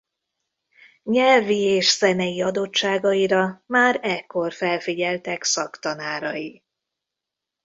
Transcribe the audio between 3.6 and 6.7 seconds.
már ekkor felfigyeltek szaktanárai.